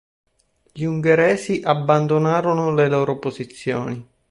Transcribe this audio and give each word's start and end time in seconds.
Gli 0.71 0.81
Ungheresi 0.83 1.61
abbandonarono 1.63 2.73
le 2.73 2.89
loro 2.89 3.19
posizioni. 3.19 4.03